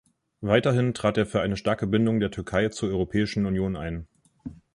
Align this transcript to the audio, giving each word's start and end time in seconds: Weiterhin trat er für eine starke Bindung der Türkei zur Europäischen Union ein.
Weiterhin 0.41 0.95
trat 0.95 1.15
er 1.19 1.27
für 1.27 1.41
eine 1.41 1.57
starke 1.57 1.85
Bindung 1.85 2.19
der 2.19 2.31
Türkei 2.31 2.69
zur 2.69 2.89
Europäischen 2.89 3.45
Union 3.45 3.75
ein. 3.75 4.07